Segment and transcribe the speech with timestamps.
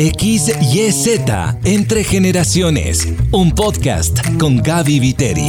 [0.00, 1.20] XYZ
[1.62, 5.46] Entre Generaciones, un podcast con Gaby Viteri.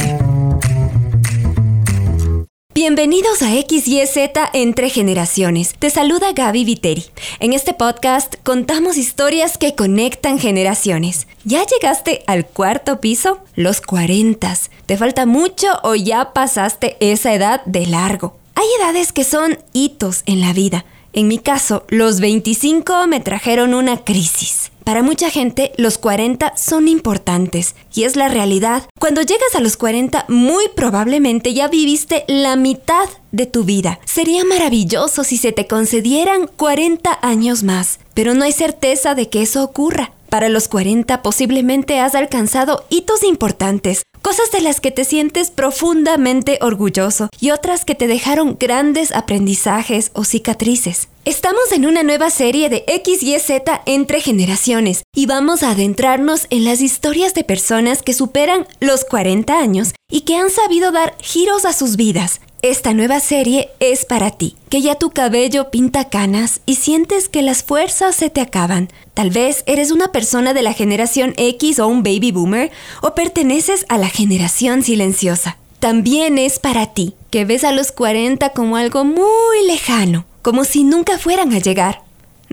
[2.74, 4.18] Bienvenidos a XYZ
[4.52, 5.74] Entre Generaciones.
[5.78, 7.06] Te saluda Gaby Viteri.
[7.40, 11.28] En este podcast contamos historias que conectan generaciones.
[11.44, 13.38] ¿Ya llegaste al cuarto piso?
[13.54, 14.70] Los cuarentas.
[14.84, 18.36] ¿Te falta mucho o ya pasaste esa edad de largo?
[18.54, 23.74] Hay edades que son hitos en la vida en mi caso, los 25 me trajeron
[23.74, 24.72] una crisis.
[24.84, 28.88] Para mucha gente, los 40 son importantes y es la realidad.
[28.98, 34.00] Cuando llegas a los 40, muy probablemente ya viviste la mitad de tu vida.
[34.04, 39.42] Sería maravilloso si se te concedieran 40 años más, pero no hay certeza de que
[39.42, 40.12] eso ocurra.
[40.32, 46.58] Para los 40 posiblemente has alcanzado hitos importantes, cosas de las que te sientes profundamente
[46.62, 51.08] orgulloso y otras que te dejaron grandes aprendizajes o cicatrices.
[51.26, 56.46] Estamos en una nueva serie de X, Y, Z entre generaciones y vamos a adentrarnos
[56.48, 61.14] en las historias de personas que superan los 40 años y que han sabido dar
[61.20, 66.08] giros a sus vidas, esta nueva serie es para ti, que ya tu cabello pinta
[66.08, 68.88] canas y sientes que las fuerzas se te acaban.
[69.14, 72.70] Tal vez eres una persona de la generación X o un baby boomer
[73.02, 75.58] o perteneces a la generación silenciosa.
[75.80, 80.84] También es para ti, que ves a los 40 como algo muy lejano, como si
[80.84, 82.02] nunca fueran a llegar.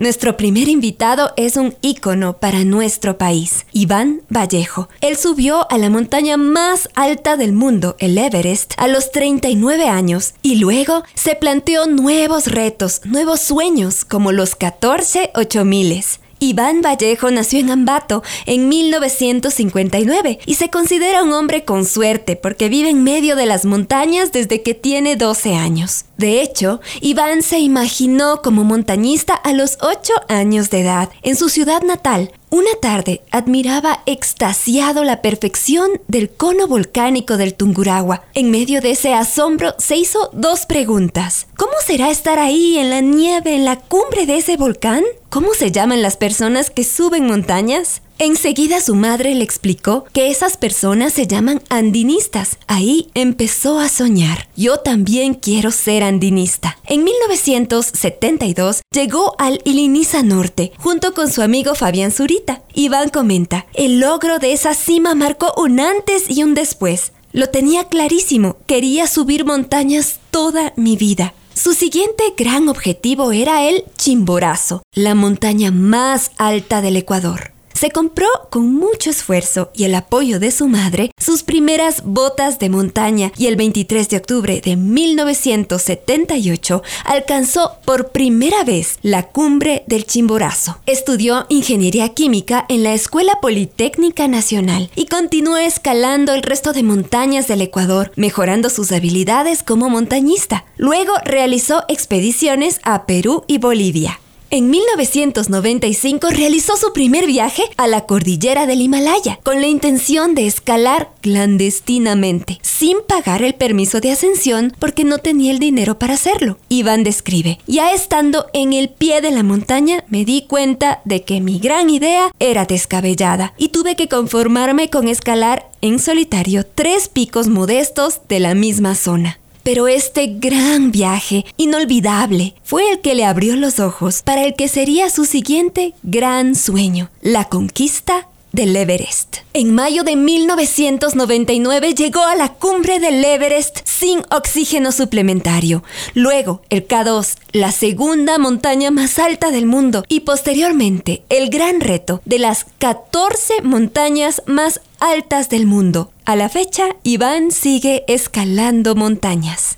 [0.00, 4.88] Nuestro primer invitado es un ícono para nuestro país, Iván Vallejo.
[5.02, 10.32] Él subió a la montaña más alta del mundo, el Everest, a los 39 años
[10.40, 16.02] y luego se planteó nuevos retos, nuevos sueños, como los 14 8000.
[16.38, 22.70] Iván Vallejo nació en Ambato en 1959 y se considera un hombre con suerte porque
[22.70, 26.06] vive en medio de las montañas desde que tiene 12 años.
[26.20, 31.48] De hecho, Iván se imaginó como montañista a los 8 años de edad en su
[31.48, 38.24] ciudad natal, una tarde admiraba extasiado la perfección del cono volcánico del Tunguragua.
[38.34, 41.46] En medio de ese asombro se hizo dos preguntas.
[41.56, 45.04] ¿Cómo será estar ahí en la nieve, en la cumbre de ese volcán?
[45.30, 48.02] ¿Cómo se llaman las personas que suben montañas?
[48.22, 52.58] Enseguida su madre le explicó que esas personas se llaman andinistas.
[52.66, 54.46] Ahí empezó a soñar.
[54.54, 56.76] Yo también quiero ser andinista.
[56.84, 62.60] En 1972 llegó al Iliniza Norte junto con su amigo Fabián Zurita.
[62.74, 67.12] Iván comenta, el logro de esa cima marcó un antes y un después.
[67.32, 71.32] Lo tenía clarísimo, quería subir montañas toda mi vida.
[71.54, 77.52] Su siguiente gran objetivo era el Chimborazo, la montaña más alta del Ecuador.
[77.80, 82.68] Se compró con mucho esfuerzo y el apoyo de su madre sus primeras botas de
[82.68, 90.04] montaña y el 23 de octubre de 1978 alcanzó por primera vez la cumbre del
[90.04, 90.76] Chimborazo.
[90.84, 97.48] Estudió ingeniería química en la Escuela Politécnica Nacional y continuó escalando el resto de montañas
[97.48, 100.66] del Ecuador, mejorando sus habilidades como montañista.
[100.76, 104.19] Luego realizó expediciones a Perú y Bolivia.
[104.52, 110.48] En 1995 realizó su primer viaje a la cordillera del Himalaya con la intención de
[110.48, 116.58] escalar clandestinamente, sin pagar el permiso de ascensión porque no tenía el dinero para hacerlo.
[116.68, 121.40] Iván describe, ya estando en el pie de la montaña me di cuenta de que
[121.40, 127.46] mi gran idea era descabellada y tuve que conformarme con escalar en solitario tres picos
[127.46, 129.39] modestos de la misma zona.
[129.62, 134.68] Pero este gran viaje, inolvidable, fue el que le abrió los ojos para el que
[134.68, 139.38] sería su siguiente gran sueño, la conquista del Everest.
[139.52, 145.82] En mayo de 1999 llegó a la cumbre del Everest sin oxígeno suplementario.
[146.14, 150.04] Luego, el K2, la segunda montaña más alta del mundo.
[150.08, 156.10] Y posteriormente, el gran reto de las 14 montañas más altas del mundo.
[156.24, 159.76] A la fecha, Iván sigue escalando montañas.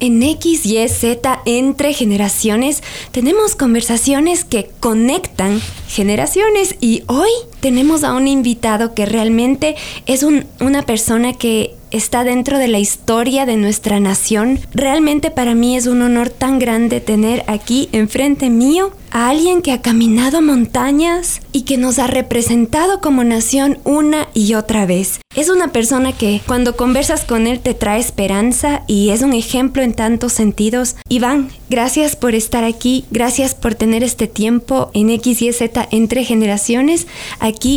[0.00, 2.82] En X, Y, Z, entre generaciones,
[3.12, 7.28] tenemos conversaciones que conectan generaciones y hoy
[7.60, 9.76] tenemos a un invitado que realmente
[10.06, 14.60] es una persona que está dentro de la historia de nuestra nación.
[14.72, 19.72] Realmente para mí es un honor tan grande tener aquí enfrente mío a alguien que
[19.72, 25.20] ha caminado montañas y que nos ha representado como nación una y otra vez.
[25.34, 29.82] Es una persona que cuando conversas con él te trae esperanza y es un ejemplo
[29.82, 30.96] en tantos sentidos.
[31.08, 36.24] Iván, gracias por estar aquí, gracias por tener este tiempo en X y Z entre
[36.24, 37.06] generaciones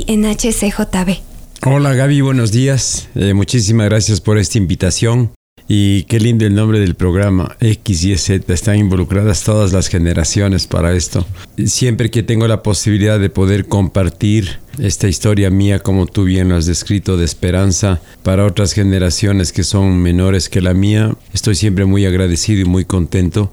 [0.07, 1.17] en HCJB.
[1.65, 3.07] Hola Gaby, buenos días.
[3.15, 5.31] Eh, muchísimas gracias por esta invitación.
[5.67, 8.53] Y qué lindo el nombre del programa, X y Z.
[8.53, 11.25] Están involucradas todas las generaciones para esto.
[11.65, 16.57] Siempre que tengo la posibilidad de poder compartir esta historia mía, como tú bien lo
[16.57, 21.85] has descrito, de esperanza para otras generaciones que son menores que la mía, estoy siempre
[21.85, 23.51] muy agradecido y muy contento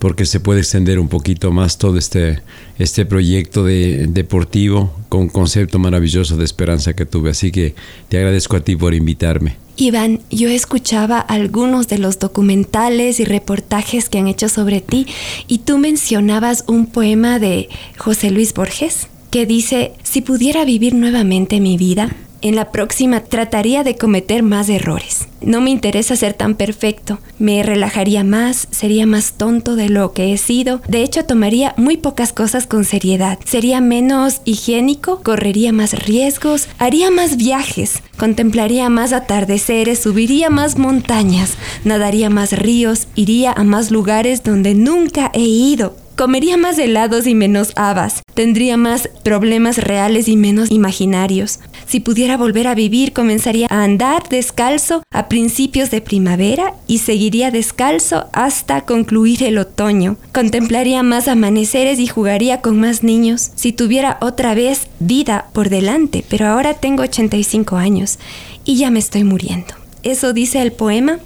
[0.00, 2.40] porque se puede extender un poquito más todo este,
[2.78, 7.30] este proyecto de, deportivo con un concepto maravilloso de esperanza que tuve.
[7.30, 7.74] Así que
[8.08, 9.56] te agradezco a ti por invitarme.
[9.76, 15.06] Iván, yo escuchaba algunos de los documentales y reportajes que han hecho sobre ti
[15.46, 17.68] y tú mencionabas un poema de
[17.98, 22.10] José Luis Borges que dice, si pudiera vivir nuevamente mi vida,
[22.42, 25.28] en la próxima trataría de cometer más errores.
[25.42, 27.18] No me interesa ser tan perfecto.
[27.38, 30.82] Me relajaría más, sería más tonto de lo que he sido.
[30.86, 33.38] De hecho, tomaría muy pocas cosas con seriedad.
[33.44, 41.54] Sería menos higiénico, correría más riesgos, haría más viajes, contemplaría más atardeceres, subiría más montañas,
[41.84, 45.96] nadaría más ríos, iría a más lugares donde nunca he ido.
[46.20, 48.20] Comería más helados y menos habas.
[48.34, 51.60] Tendría más problemas reales y menos imaginarios.
[51.86, 57.50] Si pudiera volver a vivir, comenzaría a andar descalzo a principios de primavera y seguiría
[57.50, 60.18] descalzo hasta concluir el otoño.
[60.34, 63.52] Contemplaría más amaneceres y jugaría con más niños.
[63.54, 68.18] Si tuviera otra vez vida por delante, pero ahora tengo 85 años
[68.66, 69.79] y ya me estoy muriendo.
[70.02, 71.18] Eso dice el poema.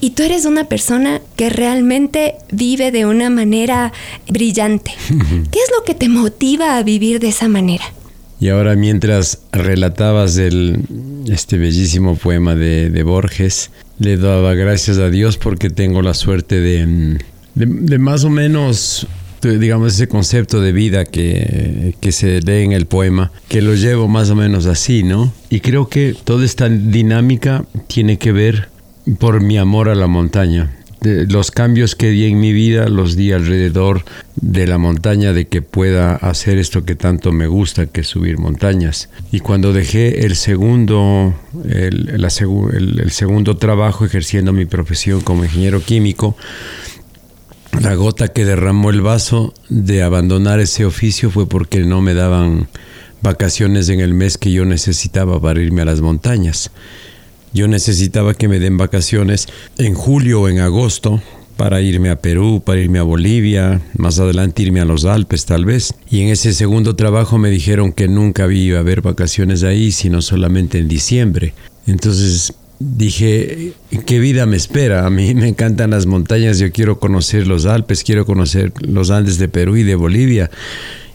[0.00, 3.92] Y tú eres una persona que realmente vive de una manera
[4.28, 4.92] brillante.
[5.08, 7.84] ¿Qué es lo que te motiva a vivir de esa manera?
[8.38, 10.80] Y ahora mientras relatabas el,
[11.30, 16.60] este bellísimo poema de, de, Borges, le daba gracias a Dios porque tengo la suerte
[16.60, 17.18] de,
[17.54, 19.06] de, de más o menos
[19.42, 24.08] digamos, ese concepto de vida que, que, se lee en el poema, que lo llevo
[24.08, 25.32] más o menos así, ¿no?
[25.50, 28.68] Y creo que toda esta dinámica tiene que ver
[29.18, 30.72] por mi amor a la montaña.
[31.02, 34.04] Los cambios que di en mi vida los di alrededor
[34.34, 38.38] de la montaña, de que pueda hacer esto que tanto me gusta, que es subir
[38.38, 39.08] montañas.
[39.30, 41.34] Y cuando dejé el segundo,
[41.68, 46.36] el, el, el segundo trabajo ejerciendo mi profesión como ingeniero químico,
[47.80, 52.68] la gota que derramó el vaso de abandonar ese oficio fue porque no me daban
[53.22, 56.70] vacaciones en el mes que yo necesitaba para irme a las montañas.
[57.52, 61.22] Yo necesitaba que me den vacaciones en julio o en agosto
[61.56, 65.64] para irme a Perú, para irme a Bolivia, más adelante irme a los Alpes tal
[65.64, 65.94] vez.
[66.10, 70.20] Y en ese segundo trabajo me dijeron que nunca iba a haber vacaciones ahí, sino
[70.22, 71.54] solamente en diciembre.
[71.86, 73.72] Entonces dije,
[74.06, 75.06] ¿qué vida me espera?
[75.06, 79.38] A mí me encantan las montañas, yo quiero conocer los Alpes, quiero conocer los Andes
[79.38, 80.50] de Perú y de Bolivia.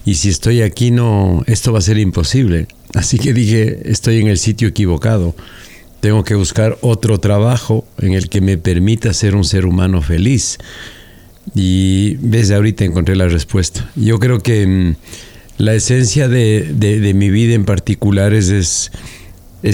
[0.03, 2.67] Y si estoy aquí, no, esto va a ser imposible.
[2.93, 5.35] Así que dije, estoy en el sitio equivocado.
[5.99, 10.57] Tengo que buscar otro trabajo en el que me permita ser un ser humano feliz.
[11.53, 13.89] Y desde ahorita encontré la respuesta.
[13.95, 14.95] Yo creo que mm,
[15.57, 18.91] la esencia de, de, mi vida en particular es es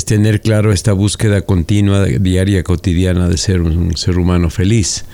[0.06, 5.06] tener claro esta búsqueda continua, diaria, cotidiana de ser un ser humano feliz.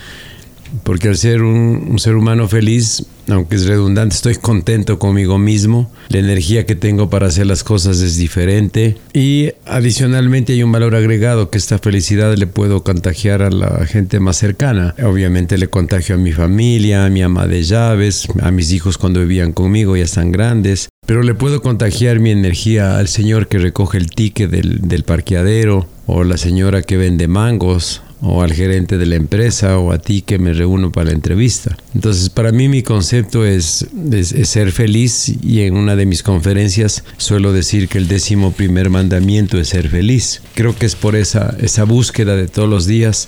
[0.82, 5.92] Porque al ser un, ser humano feliz, aunque es redundante, estoy contento conmigo mismo.
[6.10, 8.98] La energía que tengo para hacer las cosas es diferente.
[9.14, 14.20] Y adicionalmente hay un valor agregado que esta felicidad le puedo contagiar a la gente
[14.20, 14.96] más cercana.
[15.04, 19.20] Obviamente le contagio a mi familia, a mi ama de llaves, a mis hijos cuando
[19.20, 20.90] vivían conmigo, ya están grandes.
[21.06, 26.24] Pero le puedo contagiar mi energía al señor que recoge el ticket del, parqueadero, o
[26.24, 30.40] la señora que vende mangos, o al gerente de la empresa o a ti que
[30.40, 31.76] me reúno para la entrevista.
[31.94, 33.86] Entonces, para mí mi concepto es,
[34.44, 39.60] ser feliz y en una de mis conferencias suelo decir que el décimo primer mandamiento
[39.60, 40.42] es ser feliz.
[40.56, 43.28] Creo que es por esa búsqueda de todos los días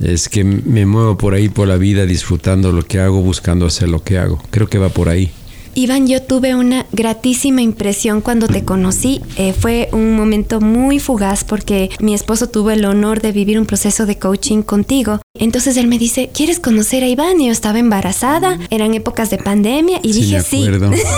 [0.00, 3.88] es que me muevo por ahí por la vida disfrutando lo que hago, buscando hacer
[3.88, 4.42] lo que hago.
[4.50, 5.30] Creo que va por ahí.
[5.78, 9.20] Iván, yo tuve una gratísima impresión cuando te conocí.
[9.36, 13.66] Eh, fue un momento muy fugaz porque mi esposo tuvo el honor de vivir un
[13.66, 15.20] proceso de coaching contigo.
[15.38, 17.42] Entonces él me dice, ¿quieres conocer a Iván?
[17.42, 20.66] Y yo estaba embarazada, eran épocas de pandemia y dije, sí,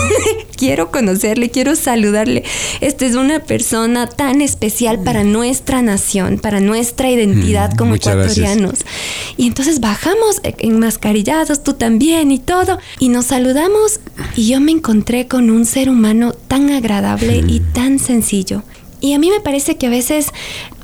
[0.57, 2.43] quiero conocerle, quiero saludarle.
[2.81, 8.79] Esta es una persona tan especial para nuestra nación, para nuestra identidad mm, como ecuatorianos.
[9.37, 14.01] Y entonces bajamos enmascarillados, tú también y todo, y nos saludamos
[14.35, 18.63] y yo me encontré con un ser humano tan agradable y tan sencillo.
[18.99, 20.29] Y a mí me parece que a veces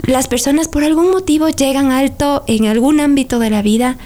[0.04, 3.98] las personas por algún motivo llegan alto en algún ámbito de la vida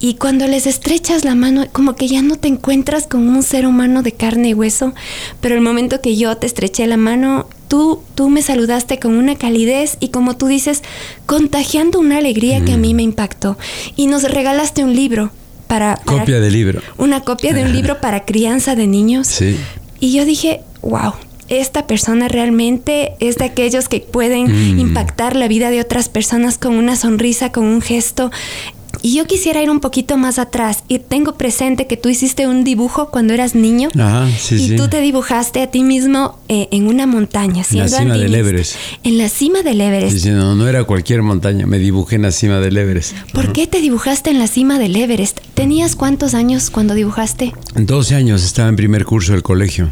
[0.00, 3.66] y cuando les estrechas la mano, como que ya no te encuentras con un ser
[3.66, 4.94] humano de carne y hueso,
[5.42, 9.36] pero el momento que yo te estreché la mano, tú, tú me saludaste con una
[9.36, 10.82] calidez y como tú dices,
[11.26, 13.58] contagiando una alegría que a mí me impactó.
[13.96, 15.30] Y nos regalaste un libro.
[15.66, 16.80] Para, para, copia de libro.
[16.98, 19.26] Una copia de un libro para crianza de niños.
[19.26, 19.56] Sí.
[20.00, 21.12] Y yo dije, wow,
[21.48, 24.78] esta persona realmente es de aquellos que pueden Mm.
[24.78, 28.30] impactar la vida de otras personas con una sonrisa, con un gesto.
[29.02, 32.64] Y yo quisiera ir un poquito más atrás y tengo presente que tú hiciste un
[32.64, 34.76] dibujo cuando eras niño Ajá, sí, y sí.
[34.76, 38.34] tú te dibujaste a ti mismo eh, en una montaña, la siendo cima del.
[38.34, 38.76] Everest.
[39.02, 40.26] En la cima del Everest.
[40.26, 43.14] No, no era cualquier montaña, me dibujé en la cima del Everest.
[43.32, 45.40] ¿Por qué te dibujaste en la cima del Everest?
[45.54, 47.52] ¿Tenías cuántos años cuando dibujaste?
[47.74, 49.90] 12 años estaba en primer curso del colegio.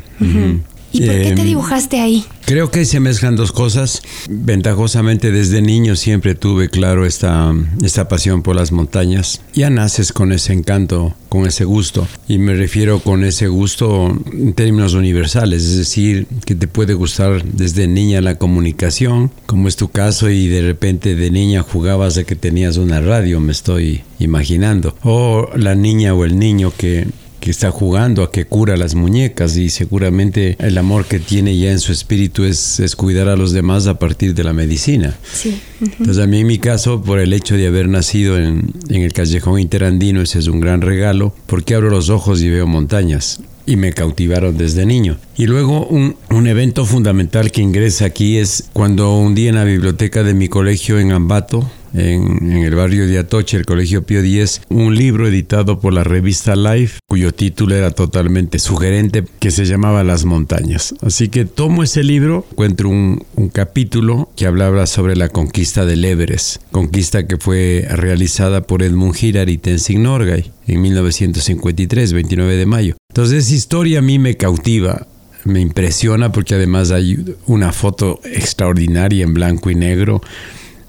[0.93, 2.25] ¿Y por qué te Em, dibujaste ahí?
[2.45, 4.03] Creo que se mezclan dos cosas.
[4.29, 9.41] Ventajosamente desde niño siempre tuve claro esta, esta pasión por las montañas.
[9.55, 12.07] Ya naces con ese encanto, con ese gusto.
[12.29, 17.45] Y me refiero con ese gusto en términos universales, es decir, que te puede gustar
[17.45, 22.25] desde niña la comunicación, como es tu caso, y de repente de niña jugabas a
[22.25, 24.97] que tenías una radio, me estoy imaginando.
[25.03, 27.07] O la niña o el niño que
[27.43, 31.73] que está jugando a que cura las muñecas y seguramente el amor que tiene ya
[31.73, 35.19] en su espíritu es, es cuidar a los demás a partir de la medicina.
[35.33, 35.61] Sí.
[35.81, 39.13] Entonces a mí en mi caso, por el hecho de haber nacido en, en el
[39.13, 43.41] callejón interandino, ese es un gran regalo, porque abro los ojos y veo montañas.
[43.67, 45.19] Y me cautivaron desde niño.
[45.37, 49.65] Y luego un, un evento fundamental que ingresa aquí es cuando un día en la
[49.65, 54.21] biblioteca de mi colegio en Ambato, en, en, el barrio de Atoche, el Colegio Pío
[54.21, 59.65] X, un libro editado por la revista Life, cuyo título era totalmente sugerente, que se
[59.65, 60.95] llamaba Las montañas.
[61.03, 66.05] Así que tomo ese libro, encuentro un, un capítulo que hablaba sobre la conquista del
[66.05, 72.67] Everest, conquista que fue realizada por Edmund Hillary y Tenzing Norgay en 1953, 29 de
[72.67, 72.97] mayo.
[73.11, 75.07] Entonces esa historia a mí me cautiva,
[75.45, 80.23] me impresiona porque además hay una foto extraordinaria en blanco y negro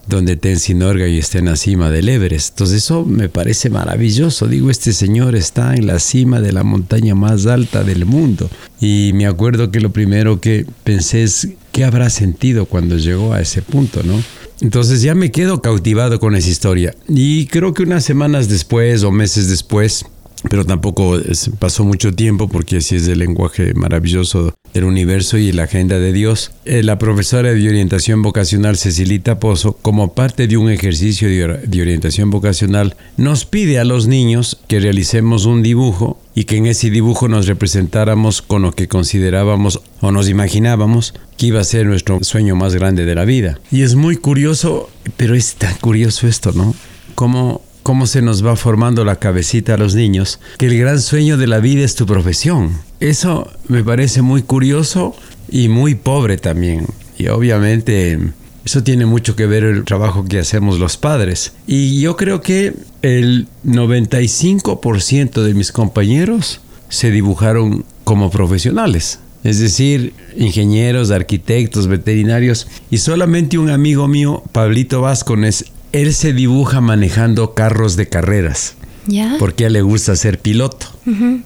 [0.07, 2.51] donde Tenzin Norgay está en la cima del Everest.
[2.51, 4.47] Entonces eso me parece maravilloso.
[4.47, 8.49] Digo, este señor está en la cima de la montaña más alta del mundo.
[8.79, 13.41] Y me acuerdo que lo primero que pensé es, ¿qué habrá sentido cuando llegó a
[13.41, 14.21] ese punto, no?
[14.61, 16.95] Entonces ya me quedo cautivado con esa historia.
[17.07, 20.05] Y creo que unas semanas después o meses después,
[20.49, 21.19] pero tampoco
[21.59, 26.13] pasó mucho tiempo porque así es el lenguaje maravilloso del universo y la agenda de
[26.13, 26.51] Dios.
[26.65, 32.29] Eh, la profesora de orientación vocacional Cecilita Pozo, como parte de un ejercicio de orientación
[32.29, 37.27] vocacional, nos pide a los niños que realicemos un dibujo y que en ese dibujo
[37.27, 42.55] nos representáramos con lo que considerábamos o nos imaginábamos que iba a ser nuestro sueño
[42.55, 43.59] más grande de la vida.
[43.71, 46.73] Y es muy curioso, pero es tan curioso esto, ¿no?
[47.15, 51.37] Como cómo se nos va formando la cabecita a los niños, que el gran sueño
[51.37, 52.79] de la vida es tu profesión.
[53.03, 55.13] Eso me parece muy curioso
[55.49, 56.85] y muy pobre también.
[57.17, 58.17] Y obviamente
[58.63, 61.51] eso tiene mucho que ver el trabajo que hacemos los padres.
[61.67, 69.19] Y yo creo que el 95% de mis compañeros se dibujaron como profesionales.
[69.43, 72.67] Es decir, ingenieros, arquitectos, veterinarios.
[72.89, 78.75] Y solamente un amigo mío, Pablito Vázquez, él se dibuja manejando carros de carreras.
[79.07, 79.35] ¿Ya?
[79.39, 80.87] Porque a él le gusta ser piloto.
[81.05, 81.43] Uh -huh.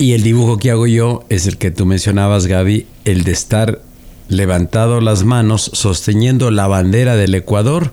[0.00, 3.82] Y el dibujo que hago yo es el que tú mencionabas, Gaby, el de estar
[4.28, 7.92] levantado las manos sosteniendo la bandera del Ecuador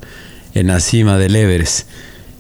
[0.54, 1.86] en la cima del Everest.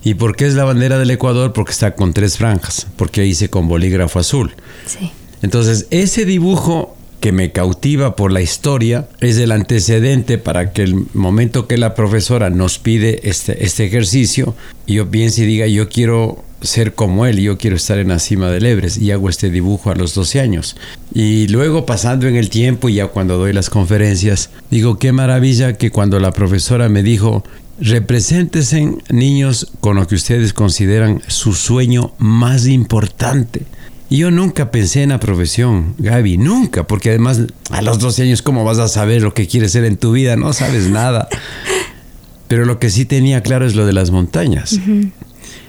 [0.05, 1.51] ¿Y por qué es la bandera del Ecuador?
[1.51, 4.53] Porque está con tres franjas, porque hice con bolígrafo azul.
[4.85, 5.11] Sí.
[5.41, 11.07] Entonces, ese dibujo que me cautiva por la historia es el antecedente para que el
[11.13, 14.55] momento que la profesora nos pide este, este ejercicio,
[14.87, 18.49] yo piense y diga, yo quiero ser como él, yo quiero estar en la cima
[18.49, 20.75] del Everest y hago este dibujo a los 12 años.
[21.13, 25.73] Y luego pasando en el tiempo y ya cuando doy las conferencias, digo, qué maravilla
[25.73, 27.43] que cuando la profesora me dijo,
[27.79, 33.63] represéntese niños con lo que ustedes consideran su sueño más importante.
[34.09, 38.41] Y yo nunca pensé en la profesión, Gaby, nunca, porque además a los 12 años,
[38.41, 40.37] ¿cómo vas a saber lo que quieres ser en tu vida?
[40.37, 41.27] No sabes nada.
[42.47, 44.73] Pero lo que sí tenía claro es lo de las montañas.
[44.73, 45.11] Uh -huh.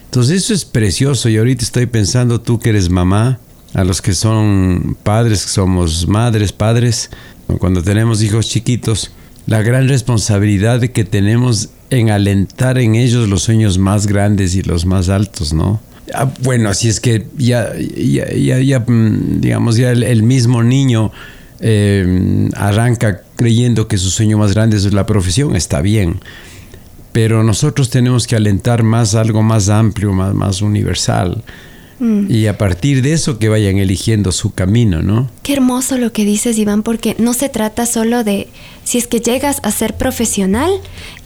[0.09, 3.41] Entonces eso es precioso y ahorita estoy pensando, tú que eres mamá,
[3.75, 7.11] a los que son padres, que somos madres, padres,
[7.59, 9.11] cuando tenemos hijos chiquitos,
[9.47, 14.87] la gran responsabilidad que tenemos en alentar en ellos los sueños más grandes y los
[14.87, 15.81] más altos, ¿no?
[16.15, 21.13] Ah, bueno, así es que ya, ya, ya, ya digamos, ya el, el mismo niño
[21.61, 26.21] eh, arranca creyendo que su sueño más grande es la profesión, está bien.
[27.21, 31.43] Pero nosotros tenemos que alentar más algo más amplio, más, más universal.
[31.99, 32.31] Mm.
[32.31, 35.29] Y a partir de eso que vayan eligiendo su camino, ¿no?
[35.43, 38.47] Qué hermoso lo que dices, Iván, porque no se trata solo de
[38.89, 40.71] si es que llegas a ser profesional,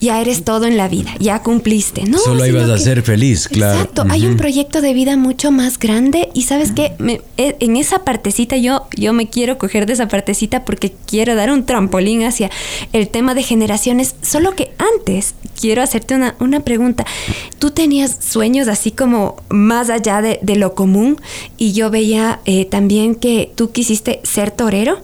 [0.00, 2.18] ya eres todo en la vida, ya cumpliste, ¿no?
[2.18, 3.78] Solo ibas a que- ser feliz, claro.
[3.78, 7.76] Exacto, hay un proyecto de vida mucho más grande y sabes qué, Me- eh, en
[7.76, 12.24] esa partecita yo, yo me quiero coger de esa partecita porque quiero dar un trampolín
[12.24, 12.50] hacia
[12.92, 17.06] el tema de generaciones, solo que antes quiero hacerte una, una pregunta.
[17.60, 21.20] Tú tenías sueños así como más allá de, de lo común
[21.58, 24.98] y yo veía eh, también que tú quisiste ser torero.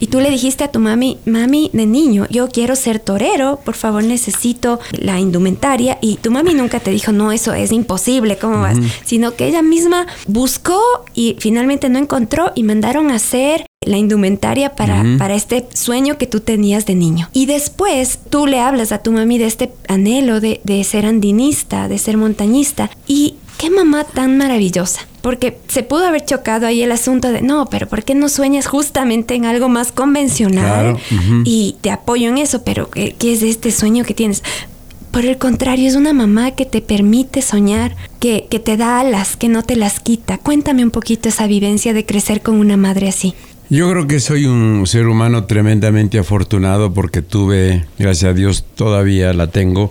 [0.00, 3.74] Y tú le dijiste a tu mami, mami, de niño, yo quiero ser torero, por
[3.74, 5.98] favor necesito la indumentaria.
[6.00, 8.78] Y tu mami nunca te dijo, no, eso es imposible, ¿cómo vas?
[9.04, 10.80] Sino que ella misma buscó
[11.14, 16.26] y finalmente no encontró y mandaron a hacer la indumentaria para, para este sueño que
[16.26, 17.28] tú tenías de niño.
[17.32, 21.88] Y después tú le hablas a tu mami de este anhelo de, de ser andinista,
[21.88, 22.90] de ser montañista.
[23.06, 25.06] Y qué mamá tan maravillosa.
[25.24, 28.66] Porque se pudo haber chocado ahí el asunto de, no, pero ¿por qué no sueñas
[28.66, 30.98] justamente en algo más convencional?
[30.98, 31.42] Claro.
[31.46, 34.42] Y te apoyo en eso, pero ¿qué, qué es este sueño que tienes?
[35.12, 39.38] Por el contrario, es una mamá que te permite soñar, que, que te da alas,
[39.38, 40.36] que no te las quita.
[40.36, 43.32] Cuéntame un poquito esa vivencia de crecer con una madre así.
[43.70, 49.32] Yo creo que soy un ser humano tremendamente afortunado porque tuve, gracias a Dios, todavía
[49.32, 49.90] la tengo.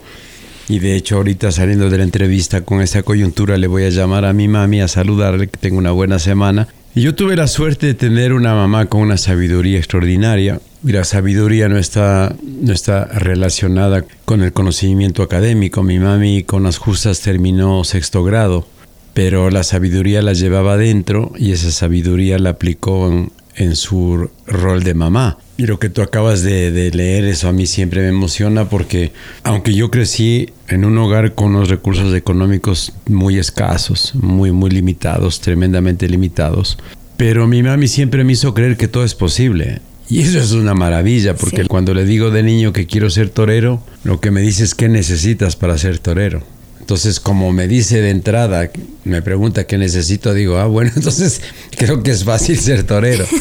[0.70, 4.26] Y de hecho ahorita saliendo de la entrevista con esta coyuntura le voy a llamar
[4.26, 6.68] a mi mami a saludarle, que tenga una buena semana.
[6.96, 10.60] Yo tuve la suerte de tener una mamá con una sabiduría extraordinaria.
[10.86, 15.82] Y la sabiduría no está, no está relacionada con el conocimiento académico.
[15.82, 18.68] Mi mami con las justas terminó sexto grado
[19.14, 24.94] pero la sabiduría la llevaba dentro y esa sabiduría la aplicó en su rol de
[24.96, 25.38] mamá.
[25.56, 29.12] Y lo que tú acabas de, de leer, eso a mí siempre me emociona porque
[29.44, 35.42] aunque yo crecí en un hogar con unos recursos económicos muy escasos, muy, muy limitados,
[35.42, 36.80] tremendamente limitados,
[37.18, 39.80] pero mi mami siempre me hizo creer que todo es posible.
[40.10, 41.68] Y eso es una maravilla, porque Sí.
[41.68, 44.90] cuando le digo de niño que quiero ser torero, lo que me dice es qué
[44.90, 46.44] necesitas para ser torero.
[46.80, 48.70] Entonces, como me dice de entrada,
[49.06, 51.42] me pregunta qué necesito, digo, ah, bueno, entonces
[51.78, 53.26] creo que es fácil ser torero.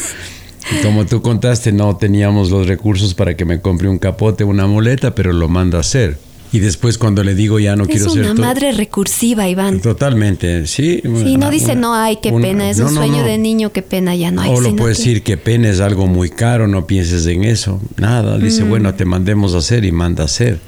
[0.81, 5.13] Como tú contaste, no teníamos los recursos para que me compre un capote, una muleta,
[5.13, 6.17] pero lo manda a hacer.
[6.53, 8.47] Y después cuando le digo ya no es quiero ser una torero.
[8.47, 9.79] madre recursiva, Iván.
[9.81, 11.01] Totalmente, sí.
[11.03, 13.23] Sí, no dice, Una- no, ay, qué una- pena, es no, un no, sueño no.
[13.27, 14.51] de niño, qué pena, ya no hay.
[14.51, 17.81] O lo puedes que- decir que pena es algo muy caro, no pienses en eso.
[17.97, 18.69] Nada, dice, Mm.
[18.69, 20.59] bueno, te mandemos a hacer y manda a hacer.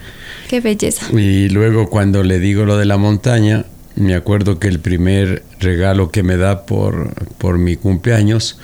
[0.49, 1.05] Qué belleza.
[1.17, 6.09] Y luego cuando le digo lo de la montaña, me acuerdo que el primer regalo
[6.09, 8.57] que me da por, por mi cumpleaños,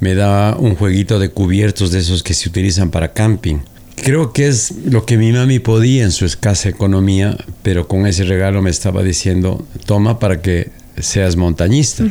[0.00, 3.58] me da un jueguito de cubiertos de esos que se utilizan para camping.
[3.96, 8.24] Creo que es lo que mi mami podía en su escasa economía, pero con ese
[8.24, 12.04] regalo me estaba diciendo, toma para que seas montañista.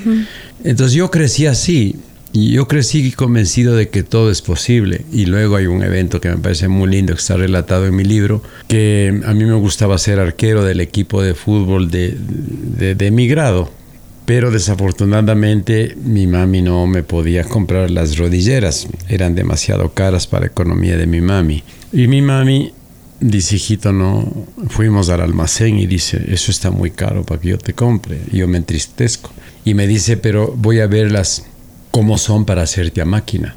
[0.63, 1.95] Entonces yo crecí así,
[2.32, 5.04] y yo crecí convencido de que todo es posible.
[5.12, 8.04] Y luego hay un evento que me parece muy lindo, que está relatado en mi
[8.04, 12.15] libro, que a mí me gustaba ser arquero del equipo de fútbol de,
[12.78, 13.71] de, de mi grado.
[14.29, 20.51] Pero desafortunadamente mi mami no me podía comprar las rodilleras, eran demasiado caras para la
[20.51, 21.63] economía de mi mami.
[21.91, 22.71] Y mi mami
[23.19, 24.31] dice, hijito, no,
[24.67, 28.21] fuimos al almacén y dice, eso está muy caro para que yo te compre.
[28.31, 29.31] Y yo me entristezco.
[29.65, 31.47] Y me dice, pero voy a verlas
[31.89, 33.55] cómo son para hacerte a máquina.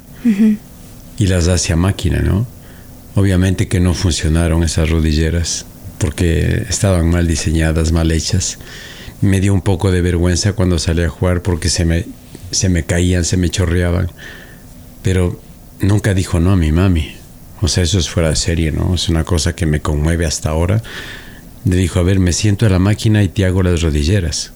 [1.19, 2.47] Y las hace a máquina, ¿no?
[3.13, 5.67] Obviamente que no funcionaron esas rodilleras
[5.99, 8.57] porque estaban mal diseñadas, mal hechas.
[9.23, 12.05] Me dio un poco de vergüenza cuando salí a jugar porque se me,
[12.51, 14.11] se me caían, se me chorreaban.
[15.01, 15.39] Pero
[15.79, 17.15] nunca dijo no a mi mami.
[17.61, 18.93] O sea, eso es fuera de serie, ¿no?
[18.93, 20.83] Es una cosa que me conmueve hasta ahora.
[21.63, 24.51] Le dijo, a ver, me siento a la máquina y te hago las rodilleras.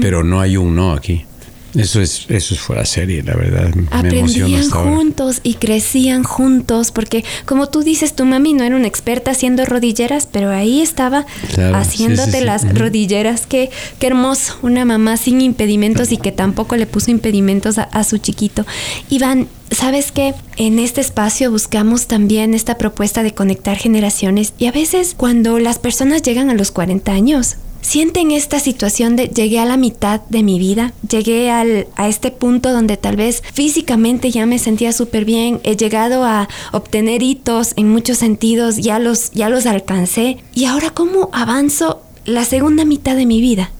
[0.00, 1.26] Pero no hay un no aquí.
[1.74, 3.74] Eso es, eso es fuera serie, la verdad.
[3.74, 4.90] Me Aprendían ahora.
[4.90, 9.64] juntos y crecían juntos, porque como tú dices, tu mami no era una experta haciendo
[9.66, 12.44] rodilleras, pero ahí estaba Claro, haciéndote sí, sí, sí.
[12.46, 12.74] las Ujú.
[12.74, 13.46] rodilleras.
[13.46, 18.02] Qué, qué hermoso, una mamá sin impedimentos y que tampoco le puso impedimentos a, a
[18.02, 18.64] su chiquito.
[19.10, 20.34] Iván, ¿sabes qué?
[20.56, 25.78] En este espacio buscamos también esta propuesta de conectar generaciones y a veces cuando las
[25.78, 27.56] personas llegan a los 40 años,
[27.88, 32.30] sienten esta situación de llegué a la mitad de mi vida, llegué al, a este
[32.30, 37.72] punto donde tal vez físicamente ya me sentía súper bien, he llegado a obtener hitos
[37.76, 43.16] en muchos sentidos, ya los, ya los alcancé y ahora cómo avanzo la segunda mitad
[43.16, 43.70] de mi vida.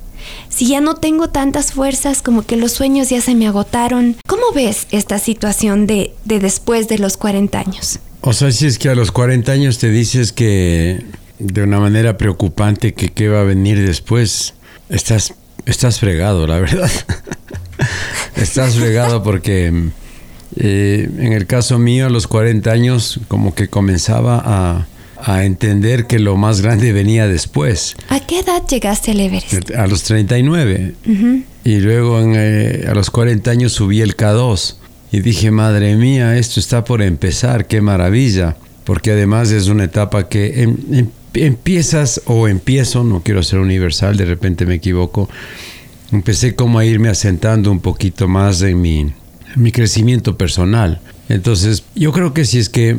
[0.49, 4.45] Si ya no tengo tantas fuerzas, como que los sueños ya se me agotaron, ¿cómo
[4.55, 7.99] ves esta situación de, de después de los 40 años?
[8.23, 11.05] O sea, si es que a los 40 años te dices que,
[11.39, 14.55] de una manera preocupante que qué va a venir después,
[14.89, 15.35] estás,
[15.67, 16.91] estás fregado, la verdad.
[18.37, 19.91] estás fregado porque
[20.57, 24.87] eh, en el caso mío, a los 40 años, como que comenzaba a,
[25.45, 27.97] entender que lo más grande venía después.
[28.09, 29.73] ¿A qué edad llegaste al Everest?
[29.73, 30.95] A los 39.
[31.65, 34.77] Y luego eh, a los 40 años subí el K2.
[35.11, 38.57] Y dije, madre mía, esto está por empezar, qué maravilla.
[38.85, 44.17] Porque además es una etapa que em, em, empiezas o empiezo, no quiero ser universal,
[44.17, 45.29] de repente me equivoco.
[46.13, 49.13] Empecé como a irme asentando un poquito más en mi,
[49.57, 51.01] mi crecimiento personal.
[51.29, 52.97] Entonces, yo creo que si es que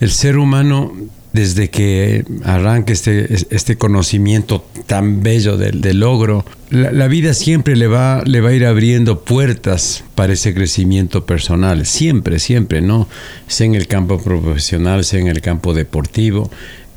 [0.00, 0.92] el ser humano,
[1.32, 8.22] desde que arranque este, este conocimiento tan bello del, logro, la, vida siempre le va,
[8.24, 11.86] le va a ir abriendo puertas para ese crecimiento personal.
[11.86, 13.08] Siempre, siempre, ¿no?
[13.48, 16.50] Sea en el campo profesional, sea en el campo deportivo.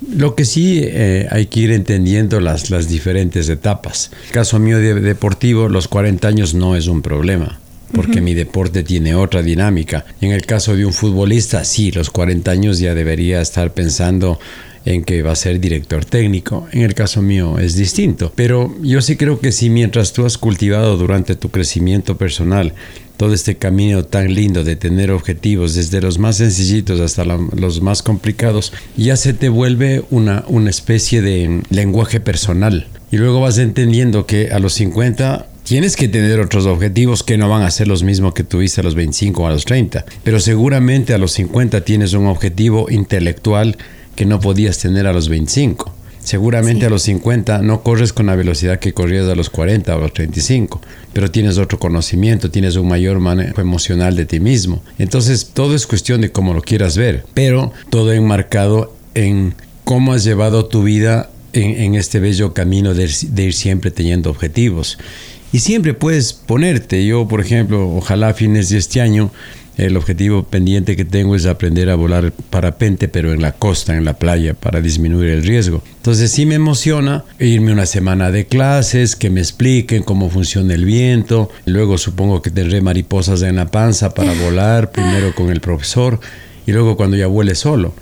[0.07, 4.11] Lo que sí eh, hay que ir entendiendo las, las diferentes etapas.
[4.27, 7.59] El caso mío de deportivo, los 40 años no es un problema
[7.93, 10.05] porque mi deporte tiene otra dinámica.
[10.21, 14.39] En el caso de un futbolista, sí, los 40 años ya debería estar pensando
[14.85, 16.67] en que va a ser director técnico.
[16.71, 18.31] En el caso mío es distinto.
[18.35, 22.73] Pero yo sí creo que si mientras tú has cultivado durante tu crecimiento personal
[23.17, 28.01] todo este camino tan lindo de tener objetivos, desde los más sencillitos hasta los más
[28.01, 32.87] complicados, ya se te vuelve una, una especie de lenguaje personal.
[33.11, 37.47] Y luego vas entendiendo que a los 50 Tienes que tener otros objetivos que no
[37.47, 40.39] van a ser los mismos que tuviste a los 25 o a los 30, pero
[40.39, 43.77] seguramente a los 50 tienes un objetivo intelectual
[44.19, 45.93] que no podías tener a los 25.
[46.21, 49.97] Seguramente a los 50 no corres con la velocidad que corrías a los 40 o
[49.97, 50.81] a los 35,
[51.13, 54.83] pero tienes otro conocimiento, tienes un mayor manejo emocional de ti mismo.
[54.97, 59.55] Entonces todo es cuestión de cómo lo quieras ver, pero todo enmarcado en
[59.85, 63.05] cómo has llevado tu vida en, este bello camino de
[63.37, 64.97] ir siempre teniendo objetivos.
[65.51, 67.05] Y siempre puedes ponerte.
[67.05, 69.31] Yo, por ejemplo, ojalá a fines de este año,
[69.79, 74.05] el objetivo pendiente que tengo es aprender a volar parapente, pero en la costa, en
[74.05, 75.81] la playa, para disminuir el riesgo.
[75.97, 80.85] Entonces sí me emociona irme una semana de clases, que me expliquen cómo funciona el
[80.85, 81.49] viento.
[81.65, 86.19] Luego supongo que tendré mariposas en la panza para volar, primero con el profesor
[86.65, 87.93] y luego cuando ya vuele solo.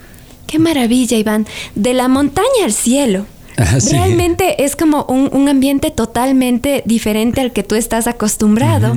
[0.46, 1.46] Qué maravilla, Iván.
[1.76, 3.26] De la montaña al cielo.
[3.68, 8.96] Ah, Realmente es como un, ambiente totalmente diferente al que tú estás acostumbrado.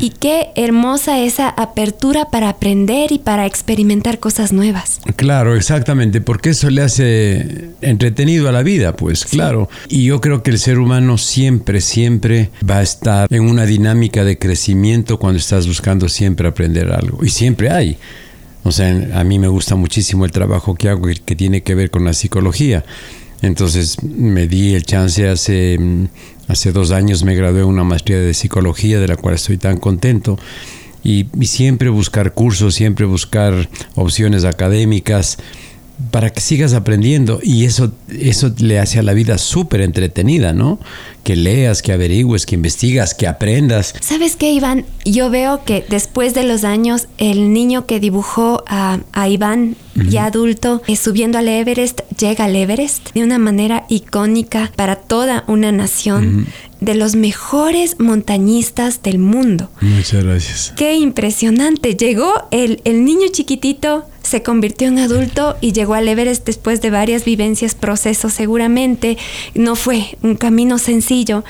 [0.00, 5.00] Y qué hermosa esa apertura para aprender y para experimentar cosas nuevas.
[5.14, 9.68] Claro, exactamente, porque eso le hace entretenido a la vida, pues claro.
[9.88, 14.24] Y yo creo que el ser humano siempre, siempre va a estar en una dinámica
[14.24, 17.24] de crecimiento cuando estás buscando siempre aprender algo.
[17.24, 17.96] Y siempre hay.
[18.62, 21.90] O sea, a mí me gusta muchísimo el trabajo que hago que tiene que ver
[21.90, 22.84] con la psicología.
[23.42, 26.08] Entonces me di el chance hace, mm,
[26.48, 30.38] hace dos años, me gradué una maestría de psicología de la cual estoy tan contento.
[31.02, 35.38] Y, y siempre buscar cursos, siempre buscar opciones académicas
[36.10, 40.80] para que sigas aprendiendo y eso, eso le hace a la vida súper entretenida, ¿no?
[41.22, 43.94] Que leas, que averigües, que investigas, que aprendas.
[44.00, 44.86] ¿Sabes qué, Iván?
[45.04, 50.82] Yo veo que después de los años, el niño que dibujó a, Iván, ya adulto,
[50.86, 56.46] eh, subiendo al Everest, llega al Everest de una manera icónica para toda una nación.
[56.80, 59.68] de los mejores montañistas del mundo.
[59.82, 60.72] Muchas gracias.
[60.78, 61.94] Qué impresionante.
[61.94, 66.90] Llegó el, el niño chiquitito se convirtió en adulto y llegó al Everest después de
[66.90, 69.18] varias vivencias, procesos seguramente.
[69.54, 71.44] No fue un camino sencillo.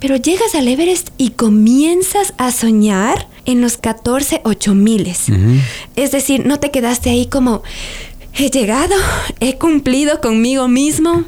[0.00, 4.42] Pero llegas al Everest y comienzas a soñar en los 14
[4.74, 5.26] miles.
[5.96, 7.62] Es decir, no te quedaste ahí como,
[8.34, 8.94] he llegado,
[9.40, 11.24] he cumplido conmigo mismo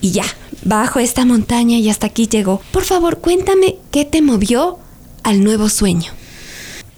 [0.00, 0.24] y ya,
[0.64, 2.60] bajo esta montaña y hasta aquí llegó.
[2.72, 4.78] Por favor, cuéntame qué te movió
[5.22, 6.12] al nuevo sueño.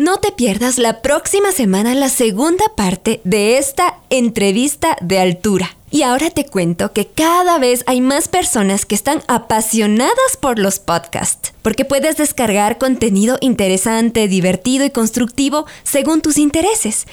[0.03, 5.77] No te pierdas la próxima semana la segunda parte de esta entrevista de altura.
[5.93, 10.81] Y ahora te cuento que cada vez hay más personas que están apasionadas por los
[10.81, 17.07] podcasts, porque puedes descargar contenido interesante, divertido y constructivo según tus intereses.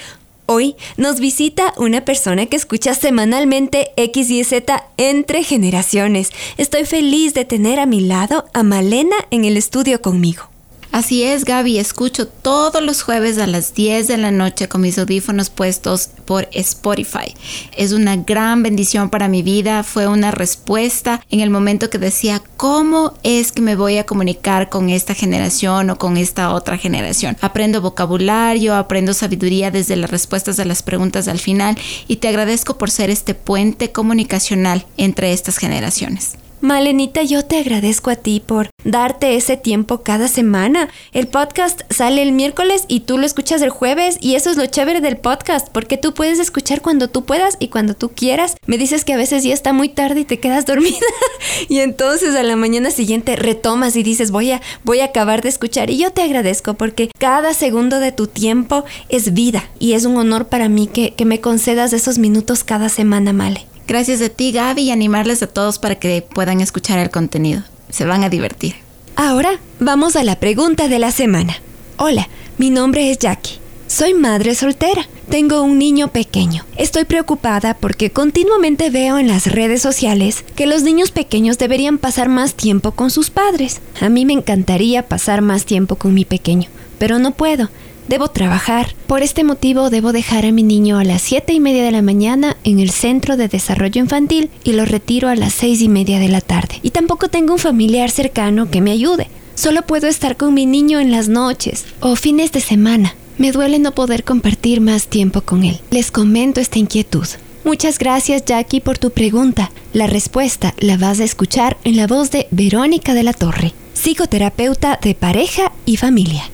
[0.48, 6.32] Hoy nos visita una persona que escucha semanalmente X y Z entre generaciones.
[6.58, 10.49] Estoy feliz de tener a mi lado a Malena en el estudio conmigo.
[10.92, 14.98] Así es, Gaby, escucho todos los jueves a las 10 de la noche con mis
[14.98, 17.36] audífonos puestos por Spotify.
[17.78, 22.42] Es una gran bendición para mi vida, fue una respuesta en el momento que decía,
[22.58, 27.38] ¿cómo es que me voy a comunicar con esta generación o con esta otra generación?
[27.40, 32.80] Aprendo vocabulario, aprendo sabiduría desde las respuestas de las preguntas al final y te agradezco
[32.80, 36.36] por ser este puente comunicacional entre estas generaciones.
[36.62, 40.90] Malenita, yo te agradezco a ti por darte ese tiempo cada semana.
[41.14, 44.66] El podcast sale el miércoles y tú lo escuchas el jueves y eso es lo
[44.66, 48.58] chévere del podcast porque tú puedes escuchar cuando tú puedas y cuando tú quieras.
[48.66, 50.98] Me dices que a veces ya está muy tarde y te quedas dormida
[51.70, 55.50] y entonces a la mañana siguiente retomas y dices voy a voy a acabar de
[55.50, 60.04] escuchar y yo te agradezco porque cada segundo de tu tiempo es vida y es
[60.04, 63.66] un honor para mí que, que me concedas esos minutos cada semana, Male.
[63.90, 67.64] Gracias a ti, Gaby, y animarles a todos para que puedan escuchar el contenido.
[67.90, 68.76] Se van a divertir.
[69.16, 71.56] Ahora vamos a la pregunta de la semana.
[71.98, 73.58] Hola, mi nombre es Jackie.
[73.88, 75.08] Soy madre soltera.
[75.32, 76.66] Tengo un niño pequeño.
[76.78, 82.30] Estoy preocupada porque continuamente veo en las redes sociales que los niños pequeños deberían pasar
[82.30, 83.82] más tiempo con sus padres.
[84.00, 87.72] A mí me encantaría pasar más tiempo con mi pequeño, pero no puedo
[88.10, 88.96] Debo trabajar.
[89.06, 92.02] Por este motivo debo dejar a mi niño a las 7 y media de la
[92.02, 96.18] mañana en el centro de desarrollo infantil y lo retiro a las 6 y media
[96.18, 96.80] de la tarde.
[96.82, 99.28] Y tampoco tengo un familiar cercano que me ayude.
[99.54, 103.14] Solo puedo estar con mi niño en las noches o fines de semana.
[103.38, 105.80] Me duele no poder compartir más tiempo con él.
[105.92, 107.28] Les comento esta inquietud.
[107.64, 109.72] Muchas gracias Jackie por tu pregunta.
[109.94, 114.98] La respuesta la vas a escuchar en la voz de Verónica de la Torre, psicoterapeuta
[115.00, 116.50] de pareja y familia.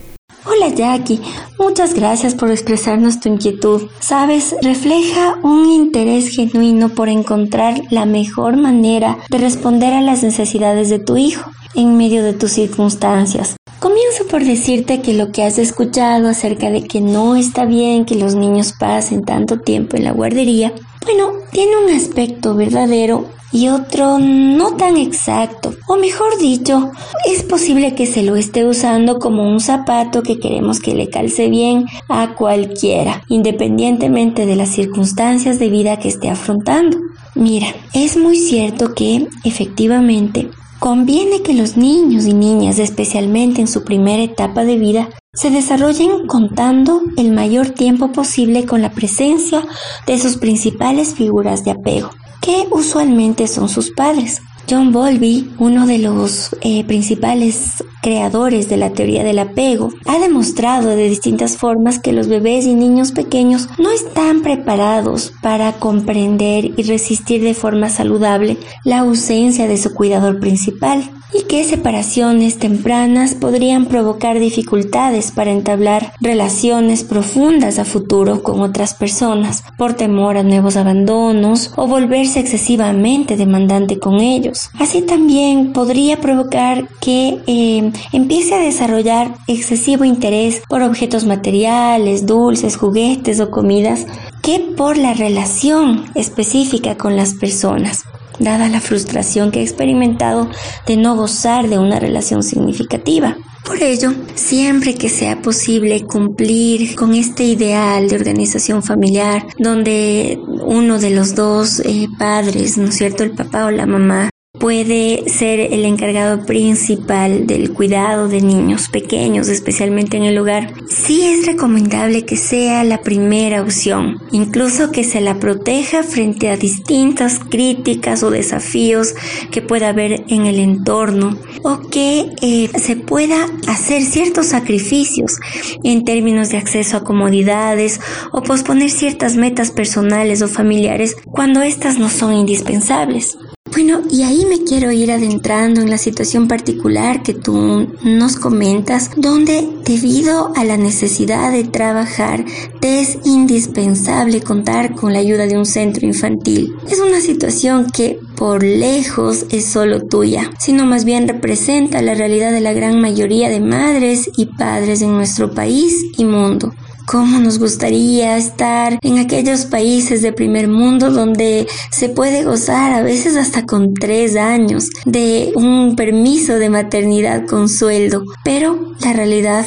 [0.47, 1.19] Hola Jackie,
[1.57, 3.89] muchas gracias por expresarnos tu inquietud.
[3.99, 10.91] Sabes, refleja un interés genuino por encontrar la mejor manera de responder a las necesidades
[10.91, 13.55] de tu hijo en medio de tus circunstancias.
[13.79, 18.15] Comienzo por decirte que lo que has escuchado acerca de que no está bien que
[18.15, 20.73] los niños pasen tanto tiempo en la guardería,
[21.05, 25.73] bueno, tiene un aspecto verdadero y otro no tan exacto.
[25.87, 26.91] O mejor dicho,
[27.25, 31.47] es posible que se lo esté usando como un zapato que queremos que le calce
[31.47, 36.97] bien a cualquiera, independientemente de las circunstancias de vida que esté afrontando.
[37.35, 40.49] Mira, es muy cierto que, efectivamente,
[40.85, 46.27] Conviene que los niños y niñas, especialmente en su primera etapa de vida, se desarrollen
[46.27, 49.65] contando el mayor tiempo posible con la presencia
[50.05, 54.43] de sus principales figuras de apego que usualmente son sus padres.
[54.69, 60.89] John Bowlby, uno de los eh, principales creadores de la teoría del apego, ha demostrado
[60.89, 66.83] de distintas formas que los bebés y niños pequeños no están preparados para comprender y
[66.83, 73.85] resistir de forma saludable la ausencia de su cuidador principal y que separaciones tempranas podrían
[73.85, 80.77] provocar dificultades para entablar relaciones profundas a futuro con otras personas por temor a nuevos
[80.77, 84.69] abandonos o volverse excesivamente demandante con ellos.
[84.79, 92.77] Así también podría provocar que eh, empiece a desarrollar excesivo interés por objetos materiales, dulces,
[92.77, 94.05] juguetes o comidas
[94.41, 98.05] que por la relación específica con las personas
[98.39, 100.49] dada la frustración que he experimentado
[100.85, 103.37] de no gozar de una relación significativa.
[103.65, 110.99] Por ello, siempre que sea posible cumplir con este ideal de organización familiar, donde uno
[110.99, 115.59] de los dos eh, padres, ¿no es cierto?, el papá o la mamá, puede ser
[115.59, 122.25] el encargado principal del cuidado de niños pequeños, especialmente en el hogar, sí es recomendable
[122.25, 128.29] que sea la primera opción, incluso que se la proteja frente a distintas críticas o
[128.29, 129.15] desafíos
[129.51, 135.37] que pueda haber en el entorno o que eh, se pueda hacer ciertos sacrificios
[135.83, 137.99] en términos de acceso a comodidades
[138.31, 143.37] o posponer ciertas metas personales o familiares cuando éstas no son indispensables.
[143.75, 149.11] Bueno, y ahí me quiero ir adentrando en la situación particular que tú nos comentas,
[149.17, 152.45] donde debido a la necesidad de trabajar,
[152.79, 156.73] te es indispensable contar con la ayuda de un centro infantil.
[156.89, 162.53] Es una situación que por lejos es solo tuya, sino más bien representa la realidad
[162.53, 166.71] de la gran mayoría de madres y padres en nuestro país y mundo.
[167.05, 173.03] ¿Cómo nos gustaría estar en aquellos países de primer mundo donde se puede gozar a
[173.03, 178.23] veces hasta con tres años de un permiso de maternidad con sueldo?
[178.43, 179.65] Pero la realidad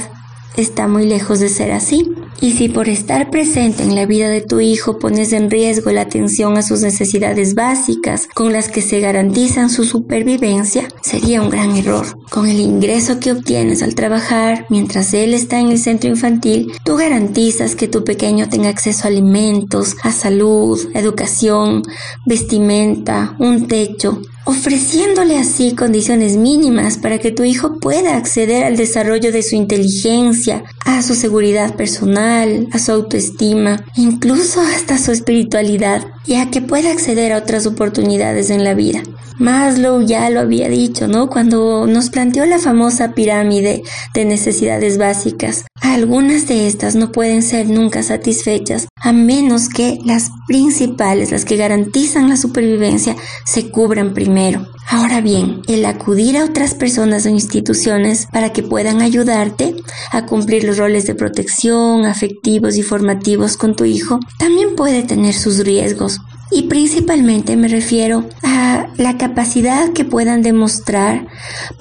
[0.63, 2.13] está muy lejos de ser así.
[2.41, 6.03] Y si por estar presente en la vida de tu hijo pones en riesgo la
[6.03, 11.77] atención a sus necesidades básicas con las que se garantizan su supervivencia, sería un gran
[11.77, 12.07] error.
[12.31, 16.97] Con el ingreso que obtienes al trabajar mientras él está en el centro infantil, tú
[16.97, 21.83] garantizas que tu pequeño tenga acceso a alimentos, a salud, educación,
[22.25, 29.31] vestimenta, un techo, ofreciéndole así condiciones mínimas para que tu hijo pueda acceder al desarrollo
[29.31, 36.35] de su inteligencia, a su seguridad personal, a su autoestima, incluso hasta su espiritualidad, y
[36.35, 39.03] a que pueda acceder a otras oportunidades en la vida.
[39.39, 41.31] Maslow ya lo había dicho, ¿no?
[41.31, 45.65] Cuando nos planteó la famosa pirámide de necesidades básicas.
[45.81, 51.57] Algunas de estas no pueden ser nunca satisfechas a menos que las principales, las que
[51.57, 54.67] garantizan la supervivencia, se cubran primero.
[54.91, 59.77] Ahora bien, el acudir a otras personas o instituciones para que puedan ayudarte
[60.11, 65.35] a cumplir los roles de protección, afectivos y formativos con tu hijo también puede tener
[65.35, 66.18] sus riesgos.
[66.51, 71.27] Y principalmente me refiero a la capacidad que puedan demostrar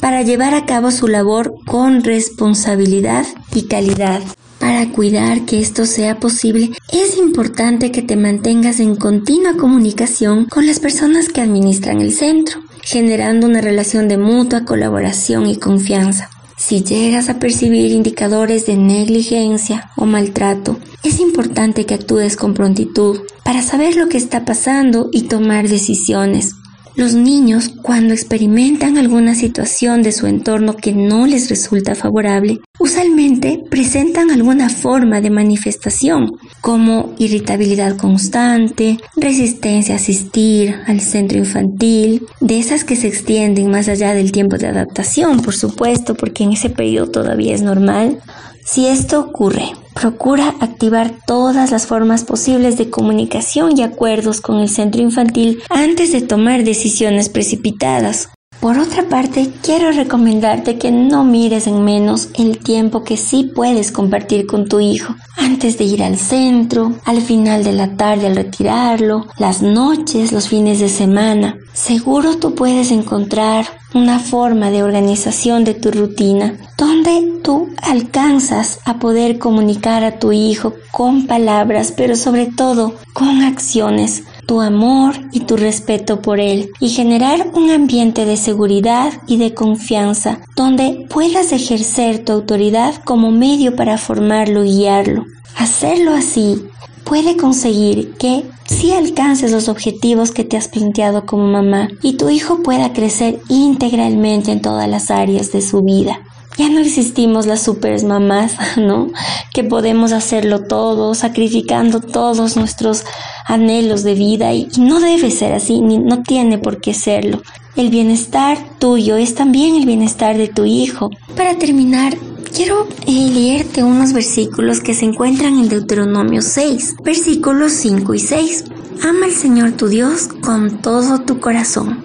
[0.02, 4.22] para llevar a cabo su labor con responsabilidad y calidad.
[4.60, 10.66] Para cuidar que esto sea posible, es importante que te mantengas en continua comunicación con
[10.66, 16.30] las personas que administran el centro, generando una relación de mutua colaboración y confianza.
[16.58, 23.20] Si llegas a percibir indicadores de negligencia o maltrato, es importante que actúes con prontitud
[23.46, 26.56] para saber lo que está pasando y tomar decisiones.
[26.98, 33.62] Los niños, cuando experimentan alguna situación de su entorno que no les resulta favorable, usualmente
[33.70, 42.58] presentan alguna forma de manifestación, como irritabilidad constante, resistencia a asistir al centro infantil, de
[42.58, 46.72] esas que se extienden más allá del tiempo de adaptación, por supuesto, porque en ese
[46.72, 48.18] periodo todavía es normal.
[48.66, 54.70] Si esto ocurre, Procura activar todas las formas posibles de comunicación y acuerdos con el
[54.70, 58.30] centro infantil antes de tomar decisiones precipitadas.
[58.60, 63.92] Por otra parte, quiero recomendarte que no mires en menos el tiempo que sí puedes
[63.92, 65.16] compartir con tu hijo.
[65.38, 70.50] Antes de ir al centro, al final de la tarde al retirarlo, las noches, los
[70.50, 71.58] fines de semana.
[71.74, 78.98] Seguro tú puedes encontrar una forma de organización de tu rutina donde tú alcanzas a
[78.98, 85.42] poder comunicar a tu hijo con palabras, pero sobre todo con acciones tu amor y
[85.42, 91.52] tu respeto por Él y generar un ambiente de seguridad y de confianza donde puedas
[91.52, 95.26] ejercer tu autoridad como medio para formarlo y guiarlo.
[95.58, 96.64] Hacerlo así
[97.04, 102.30] puede conseguir que si alcances los objetivos que te has planteado como mamá y tu
[102.30, 106.22] hijo pueda crecer integralmente en todas las áreas de su vida.
[106.58, 109.10] Ya no existimos las super mamás, ¿no?
[109.54, 113.04] Que podemos hacerlo todo, sacrificando todos nuestros
[113.46, 117.42] anhelos de vida y, no debe ser así, ni, no tiene por qué serlo.
[117.76, 121.12] El bienestar tuyo es también el bienestar de tu hijo.
[121.36, 122.18] Para terminar,
[122.56, 128.66] quiero eh, leerte unos versículos que se encuentran en Deuteronomio 6, versículos 5 y 6.
[129.04, 132.04] Ama al Señor tu Dios con todo tu corazón,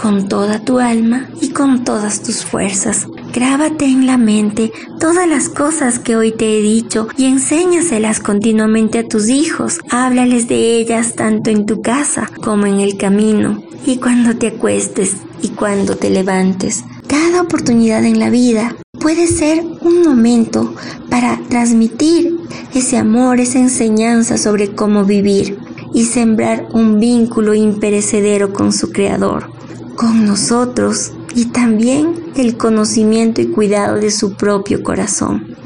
[0.00, 3.08] con toda tu alma y con todas tus fuerzas.
[3.32, 9.00] Grábate en la mente todas las cosas que hoy te he dicho y enséñaselas continuamente
[9.00, 9.80] a tus hijos.
[9.90, 15.16] Háblales de ellas tanto en tu casa como en el camino y cuando te acuestes
[15.42, 16.84] y cuando te levantes.
[17.08, 20.74] Cada oportunidad en la vida puede ser un momento
[21.10, 22.36] para transmitir
[22.72, 25.58] ese amor, esa enseñanza sobre cómo vivir
[25.92, 29.57] y sembrar un vínculo imperecedero con su Creador,
[29.98, 35.57] con nosotros y también el conocimiento y cuidado de su propio corazón.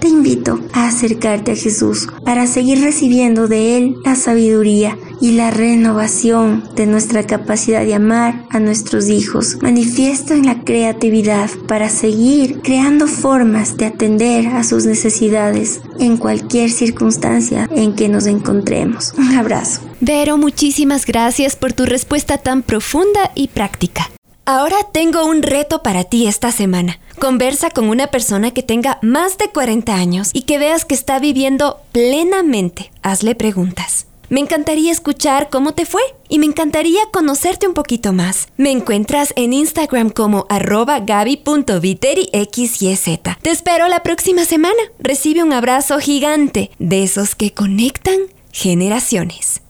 [0.00, 5.50] Te invito a acercarte a Jesús para seguir recibiendo de Él la sabiduría y la
[5.50, 9.56] renovación de nuestra capacidad de amar a nuestros hijos.
[9.62, 16.70] Manifiesto en la creatividad para seguir creando formas de atender a sus necesidades en cualquier
[16.70, 19.14] circunstancia en que nos encontremos.
[19.16, 19.80] Un abrazo.
[20.00, 24.10] Vero, muchísimas gracias por tu respuesta tan profunda y práctica.
[24.48, 27.00] Ahora tengo un reto para ti esta semana.
[27.18, 31.18] Conversa con una persona que tenga más de 40 años y que veas que está
[31.18, 32.92] viviendo plenamente.
[33.02, 34.06] Hazle preguntas.
[34.28, 38.46] Me encantaría escuchar cómo te fue y me encantaría conocerte un poquito más.
[38.56, 43.04] Me encuentras en Instagram como arroba gaby.viteriXYZ.
[43.42, 44.78] Te espero la próxima semana.
[45.00, 48.18] Recibe un abrazo gigante de esos que conectan
[48.52, 49.60] generaciones.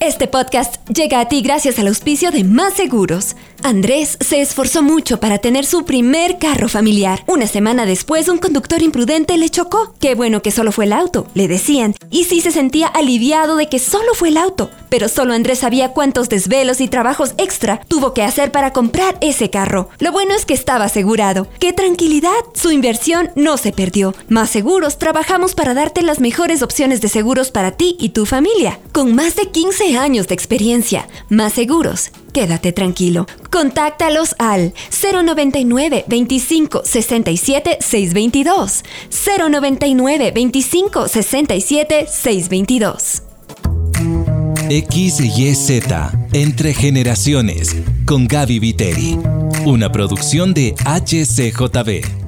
[0.00, 5.20] Este podcast llega a ti gracias al auspicio de Más Seguros Andrés se esforzó mucho
[5.20, 7.24] para tener su primer carro familiar.
[7.26, 9.94] Una semana después, un conductor imprudente le chocó.
[10.00, 11.94] Qué bueno que solo fue el auto, le decían.
[12.10, 14.70] Y sí se sentía aliviado de que solo fue el auto.
[14.90, 19.48] Pero solo Andrés sabía cuántos desvelos y trabajos extra tuvo que hacer para comprar ese
[19.48, 19.88] carro.
[19.98, 21.48] Lo bueno es que estaba asegurado.
[21.58, 22.32] ¡Qué tranquilidad!
[22.52, 24.14] Su inversión no se perdió.
[24.28, 28.78] Más seguros, trabajamos para darte las mejores opciones de seguros para ti y tu familia.
[28.92, 33.26] Con más de 15 años de experiencia, más seguros quédate tranquilo.
[33.50, 38.82] Contáctalos al 099 25 67 622.
[39.48, 43.22] 099 25 67 622.
[44.68, 45.82] XYZ
[46.32, 47.76] Entre Generaciones
[48.06, 49.18] con Gaby Viteri.
[49.64, 52.23] Una producción de HCJB.